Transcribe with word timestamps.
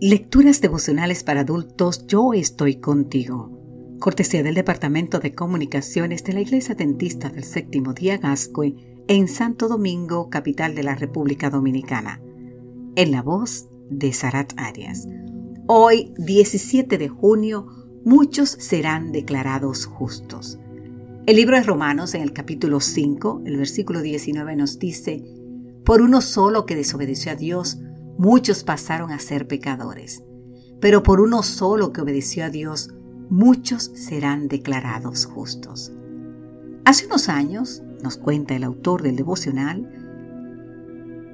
Lecturas 0.00 0.60
devocionales 0.60 1.24
para 1.24 1.40
adultos 1.40 2.06
Yo 2.06 2.32
estoy 2.32 2.76
contigo. 2.76 3.96
Cortesía 3.98 4.44
del 4.44 4.54
Departamento 4.54 5.18
de 5.18 5.34
Comunicaciones 5.34 6.22
de 6.22 6.34
la 6.34 6.40
Iglesia 6.40 6.76
Dentista 6.76 7.30
del 7.30 7.42
Séptimo 7.42 7.94
Día 7.94 8.16
Gascue 8.16 8.76
en 9.08 9.26
Santo 9.26 9.66
Domingo, 9.66 10.30
capital 10.30 10.76
de 10.76 10.84
la 10.84 10.94
República 10.94 11.50
Dominicana. 11.50 12.22
En 12.94 13.10
la 13.10 13.22
voz 13.22 13.66
de 13.90 14.12
Sarat 14.12 14.52
Arias. 14.56 15.08
Hoy, 15.66 16.14
17 16.16 16.96
de 16.96 17.08
junio, 17.08 17.66
muchos 18.04 18.50
serán 18.50 19.10
declarados 19.10 19.86
justos. 19.86 20.60
El 21.26 21.34
libro 21.34 21.56
de 21.56 21.64
Romanos 21.64 22.14
en 22.14 22.22
el 22.22 22.32
capítulo 22.32 22.78
5, 22.78 23.42
el 23.46 23.56
versículo 23.56 24.00
19 24.00 24.54
nos 24.54 24.78
dice, 24.78 25.24
Por 25.84 26.02
uno 26.02 26.20
solo 26.20 26.66
que 26.66 26.76
desobedeció 26.76 27.32
a 27.32 27.34
Dios, 27.34 27.80
muchos 28.18 28.64
pasaron 28.64 29.10
a 29.10 29.18
ser 29.18 29.46
pecadores. 29.46 30.22
Pero 30.80 31.02
por 31.02 31.20
uno 31.20 31.42
solo 31.42 31.92
que 31.92 32.02
obedeció 32.02 32.44
a 32.44 32.50
Dios, 32.50 32.90
muchos 33.30 33.90
serán 33.94 34.48
declarados 34.48 35.24
justos. 35.24 35.92
Hace 36.84 37.06
unos 37.06 37.28
años, 37.28 37.82
nos 38.02 38.16
cuenta 38.16 38.54
el 38.54 38.64
autor 38.64 39.02
del 39.02 39.16
devocional, 39.16 39.88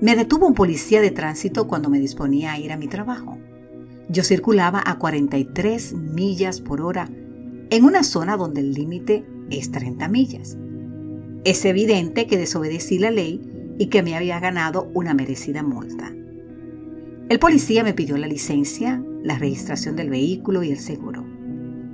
me 0.00 0.14
detuvo 0.14 0.46
un 0.46 0.54
policía 0.54 1.00
de 1.00 1.10
tránsito 1.10 1.66
cuando 1.66 1.90
me 1.90 1.98
disponía 1.98 2.52
a 2.52 2.58
ir 2.58 2.72
a 2.72 2.76
mi 2.76 2.86
trabajo. 2.86 3.38
Yo 4.08 4.22
circulaba 4.22 4.80
a 4.86 4.98
43 4.98 5.94
millas 5.94 6.60
por 6.60 6.80
hora 6.80 7.10
en 7.70 7.84
una 7.84 8.04
zona 8.04 8.36
donde 8.36 8.60
el 8.60 8.72
límite 8.72 9.26
es 9.50 9.72
30 9.72 10.08
millas. 10.08 10.56
Es 11.44 11.64
evidente 11.64 12.26
que 12.26 12.38
desobedecí 12.38 12.98
la 12.98 13.10
ley 13.10 13.74
y 13.78 13.86
que 13.86 14.02
me 14.02 14.14
había 14.14 14.38
ganado 14.38 14.90
una 14.94 15.14
merecida 15.14 15.62
multa. 15.62 16.14
El 17.28 17.38
policía 17.38 17.84
me 17.84 17.92
pidió 17.92 18.16
la 18.16 18.26
licencia, 18.26 19.02
la 19.22 19.38
registración 19.38 19.96
del 19.96 20.08
vehículo 20.08 20.62
y 20.62 20.70
el 20.70 20.78
seguro. 20.78 21.26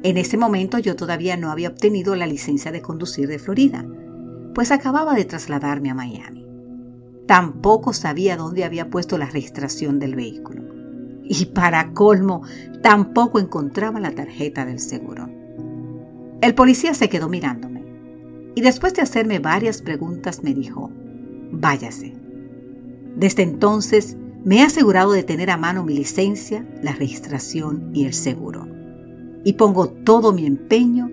En 0.05 0.17
ese 0.17 0.37
momento 0.37 0.79
yo 0.79 0.95
todavía 0.95 1.37
no 1.37 1.51
había 1.51 1.71
obtenido 1.71 2.15
la 2.15 2.29
licencia 2.29 2.71
de 2.71 2.83
conducir 2.83 3.27
de 3.27 3.41
Florida, 3.41 3.85
pues 4.55 4.71
acababa 4.71 5.15
de 5.15 5.25
trasladarme 5.25 5.91
a 5.91 5.95
Miami. 5.95 6.47
Tampoco 7.27 7.93
sabía 7.93 8.37
dónde 8.37 8.63
había 8.63 8.91
puesto 8.91 9.19
la 9.19 9.27
registración 9.27 9.99
del 9.99 10.15
vehículo. 10.15 10.63
Y 11.25 11.47
para 11.47 11.93
colmo, 11.93 12.43
tampoco 12.81 13.41
encontraba 13.41 13.99
la 13.99 14.13
tarjeta 14.13 14.65
del 14.65 14.79
seguro. 14.79 15.29
El 16.43 16.55
policía 16.55 16.95
se 16.95 17.09
quedó 17.09 17.29
mirándome 17.29 17.83
y 18.55 18.61
después 18.61 18.95
de 18.95 19.03
hacerme 19.03 19.41
varias 19.41 19.83
preguntas 19.83 20.45
me 20.45 20.55
dijo, 20.55 20.93
váyase. 21.51 22.15
Desde 23.17 23.43
entonces 23.43 24.17
me 24.45 24.59
he 24.59 24.63
asegurado 24.63 25.13
de 25.13 25.23
tener 25.23 25.51
a 25.51 25.57
mano 25.57 25.85
mi 25.85 25.95
licencia, 25.95 26.67
la 26.83 26.93
registración 26.93 27.91
y 27.95 28.05
el 28.05 28.13
seguro. 28.13 28.69
Y 29.43 29.55
pongo 29.55 29.89
todo 29.89 30.33
mi 30.33 30.47
empeño 30.47 31.11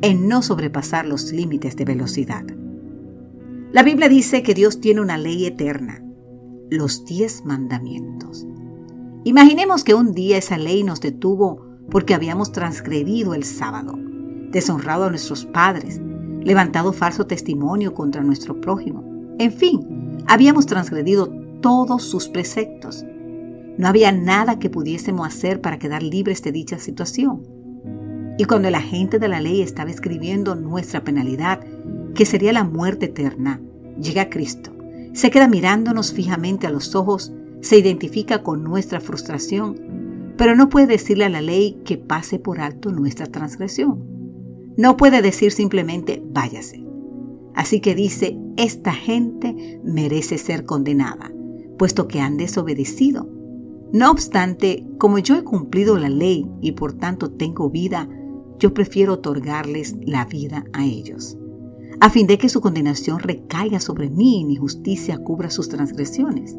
en 0.00 0.28
no 0.28 0.42
sobrepasar 0.42 1.06
los 1.06 1.32
límites 1.32 1.76
de 1.76 1.84
velocidad. 1.84 2.44
La 3.72 3.82
Biblia 3.82 4.08
dice 4.08 4.42
que 4.42 4.54
Dios 4.54 4.80
tiene 4.80 5.00
una 5.00 5.18
ley 5.18 5.44
eterna, 5.44 6.02
los 6.70 7.04
diez 7.04 7.44
mandamientos. 7.44 8.46
Imaginemos 9.24 9.82
que 9.82 9.94
un 9.94 10.12
día 10.12 10.38
esa 10.38 10.56
ley 10.56 10.84
nos 10.84 11.00
detuvo 11.00 11.66
porque 11.90 12.14
habíamos 12.14 12.52
transgredido 12.52 13.34
el 13.34 13.44
sábado, 13.44 13.98
deshonrado 14.50 15.04
a 15.04 15.10
nuestros 15.10 15.44
padres, 15.44 16.00
levantado 16.42 16.92
falso 16.92 17.26
testimonio 17.26 17.92
contra 17.92 18.22
nuestro 18.22 18.60
prójimo. 18.60 19.04
En 19.38 19.52
fin, 19.52 20.16
habíamos 20.26 20.66
transgredido 20.66 21.32
todos 21.60 22.04
sus 22.04 22.28
preceptos. 22.28 23.04
No 23.76 23.88
había 23.88 24.12
nada 24.12 24.58
que 24.58 24.70
pudiésemos 24.70 25.26
hacer 25.26 25.60
para 25.60 25.78
quedar 25.78 26.02
libres 26.02 26.42
de 26.42 26.52
dicha 26.52 26.78
situación. 26.78 27.46
Y 28.38 28.44
cuando 28.44 28.68
el 28.68 28.74
agente 28.74 29.18
de 29.18 29.28
la 29.28 29.40
ley 29.40 29.62
estaba 29.62 29.90
escribiendo 29.90 30.54
nuestra 30.54 31.04
penalidad, 31.04 31.60
que 32.14 32.26
sería 32.26 32.52
la 32.52 32.64
muerte 32.64 33.06
eterna, 33.06 33.60
llega 34.00 34.30
Cristo, 34.30 34.72
se 35.12 35.30
queda 35.30 35.48
mirándonos 35.48 36.12
fijamente 36.12 36.66
a 36.66 36.70
los 36.70 36.94
ojos, 36.94 37.32
se 37.60 37.78
identifica 37.78 38.42
con 38.42 38.62
nuestra 38.62 39.00
frustración, 39.00 40.34
pero 40.36 40.54
no 40.54 40.68
puede 40.68 40.86
decirle 40.86 41.24
a 41.24 41.28
la 41.28 41.40
ley 41.40 41.80
que 41.84 41.98
pase 41.98 42.38
por 42.38 42.60
alto 42.60 42.92
nuestra 42.92 43.26
transgresión. 43.26 44.04
No 44.76 44.96
puede 44.96 45.22
decir 45.22 45.50
simplemente 45.50 46.22
váyase. 46.24 46.84
Así 47.54 47.80
que 47.80 47.96
dice, 47.96 48.38
esta 48.56 48.92
gente 48.92 49.80
merece 49.82 50.38
ser 50.38 50.64
condenada 50.64 51.32
puesto 51.78 52.08
que 52.08 52.20
han 52.20 52.36
desobedecido. 52.36 53.28
No 53.92 54.10
obstante, 54.10 54.86
como 54.98 55.18
yo 55.18 55.36
he 55.36 55.44
cumplido 55.44 55.96
la 55.96 56.10
ley 56.10 56.46
y 56.60 56.72
por 56.72 56.92
tanto 56.92 57.30
tengo 57.30 57.70
vida, 57.70 58.08
yo 58.58 58.74
prefiero 58.74 59.14
otorgarles 59.14 59.96
la 60.02 60.26
vida 60.26 60.64
a 60.72 60.84
ellos, 60.84 61.38
a 62.00 62.10
fin 62.10 62.26
de 62.26 62.36
que 62.36 62.48
su 62.48 62.60
condenación 62.60 63.20
recaiga 63.20 63.80
sobre 63.80 64.10
mí 64.10 64.40
y 64.40 64.44
mi 64.44 64.56
justicia 64.56 65.16
cubra 65.18 65.48
sus 65.48 65.68
transgresiones. 65.68 66.56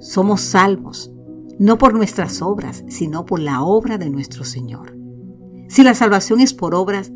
Somos 0.00 0.40
salvos, 0.40 1.12
no 1.58 1.78
por 1.78 1.94
nuestras 1.94 2.42
obras, 2.42 2.84
sino 2.88 3.24
por 3.24 3.40
la 3.40 3.62
obra 3.62 3.98
de 3.98 4.10
nuestro 4.10 4.44
Señor. 4.44 4.96
Si 5.68 5.82
la 5.82 5.94
salvación 5.94 6.40
es 6.40 6.54
por 6.54 6.74
obras, 6.74 7.12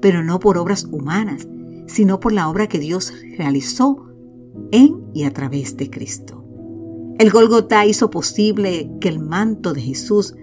pero 0.00 0.22
no 0.22 0.38
por 0.38 0.58
obras 0.58 0.84
humanas, 0.84 1.48
sino 1.86 2.20
por 2.20 2.32
la 2.32 2.48
obra 2.48 2.68
que 2.68 2.78
Dios 2.78 3.12
realizó 3.36 4.06
en 4.70 5.04
y 5.14 5.24
a 5.24 5.32
través 5.32 5.76
de 5.76 5.90
Cristo. 5.90 6.35
El 7.18 7.30
Golgotá 7.30 7.86
hizo 7.86 8.10
posible 8.10 8.90
que 9.00 9.08
el 9.08 9.20
manto 9.20 9.72
de 9.72 9.80
Jesús, 9.80 10.34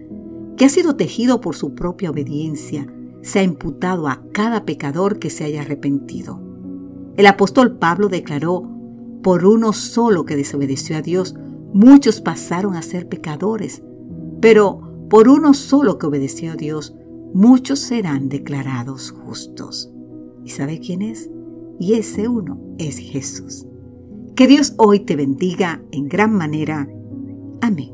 que 0.57 0.66
ha 0.66 0.69
sido 0.69 0.95
tejido 0.95 1.39
por 1.39 1.56
su 1.56 1.75
propia 1.75 2.09
obediencia, 2.09 2.88
sea 3.22 3.44
imputado 3.44 4.07
a 4.07 4.23
cada 4.31 4.66
pecador 4.66 5.19
que 5.19 5.29
se 5.29 5.44
haya 5.44 5.61
arrepentido. 5.61 6.41
El 7.16 7.28
apóstol 7.28 7.78
Pablo 7.78 8.09
declaró, 8.09 8.67
por 9.22 9.45
uno 9.45 9.72
solo 9.72 10.25
que 10.25 10.35
desobedeció 10.35 10.97
a 10.97 11.01
Dios, 11.01 11.35
muchos 11.73 12.22
pasaron 12.22 12.75
a 12.75 12.81
ser 12.81 13.07
pecadores, 13.07 13.84
pero 14.41 14.81
por 15.09 15.29
uno 15.29 15.53
solo 15.53 16.00
que 16.00 16.07
obedeció 16.07 16.53
a 16.53 16.55
Dios, 16.55 16.95
muchos 17.34 17.79
serán 17.79 18.29
declarados 18.29 19.11
justos. 19.11 19.91
¿Y 20.44 20.50
sabe 20.50 20.79
quién 20.79 21.03
es? 21.03 21.29
Y 21.79 21.94
ese 21.94 22.28
uno 22.28 22.59
es 22.79 22.97
Jesús. 22.97 23.67
Que 24.36 24.48
Dios 24.48 24.74
hoy 24.78 25.02
te 25.02 25.16
bendiga 25.16 25.82
en 25.92 26.10
gran 26.10 26.34
manera. 26.34 26.88
Amén. 27.62 27.93